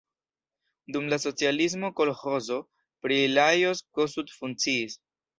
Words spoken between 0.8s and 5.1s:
Dum la socialismo kolĥozo pri Lajos Kossuth funkciis.